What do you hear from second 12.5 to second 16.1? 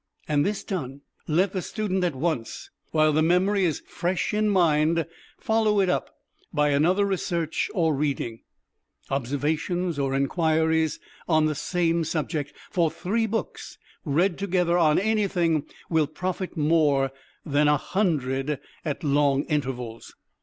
for three books read together on anything will